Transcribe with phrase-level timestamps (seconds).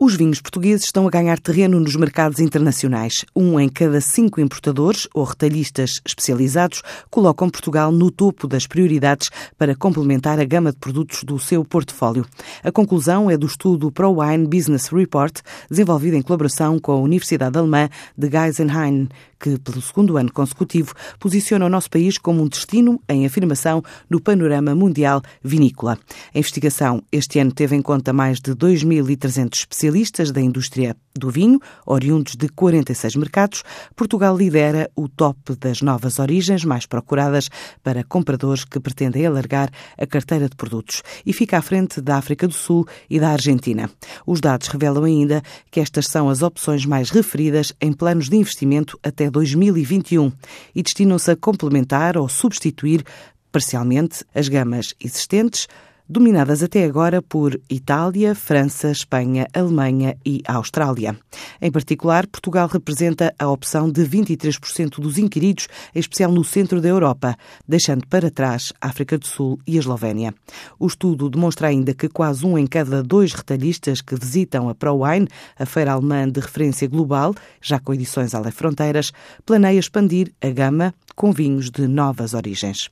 [0.00, 3.24] Os vinhos portugueses estão a ganhar terreno nos mercados internacionais.
[3.34, 9.74] Um em cada cinco importadores ou retalhistas especializados colocam Portugal no topo das prioridades para
[9.74, 12.24] complementar a gama de produtos do seu portfólio.
[12.62, 17.88] A conclusão é do estudo ProWine Business Report, desenvolvido em colaboração com a Universidade Alemã
[18.16, 19.08] de Geisenheim,
[19.38, 24.20] que, pelo segundo ano consecutivo, posiciona o nosso país como um destino em afirmação no
[24.20, 25.98] panorama mundial vinícola.
[26.34, 31.60] A investigação este ano teve em conta mais de 2.300 especialistas da indústria do vinho,
[31.84, 33.62] oriundos de 46 mercados,
[33.96, 37.48] Portugal lidera o top das novas origens mais procuradas
[37.82, 42.46] para compradores que pretendem alargar a carteira de produtos e fica à frente da África
[42.46, 43.90] do Sul e da Argentina.
[44.26, 48.98] Os dados revelam ainda que estas são as opções mais referidas em planos de investimento
[49.28, 50.32] até 2021
[50.74, 53.04] e destinam-se a complementar ou substituir
[53.52, 55.68] parcialmente as gamas existentes
[56.08, 61.18] dominadas até agora por Itália, França, Espanha, Alemanha e Austrália.
[61.60, 66.88] Em particular, Portugal representa a opção de 23% dos inquiridos, em especial no centro da
[66.88, 70.34] Europa, deixando para trás África do Sul e a Eslovénia.
[70.78, 75.28] O estudo demonstra ainda que quase um em cada dois retalhistas que visitam a ProWine,
[75.58, 79.12] a feira alemã de referência global, já com edições além fronteiras,
[79.44, 82.90] planeia expandir a gama com vinhos de novas origens.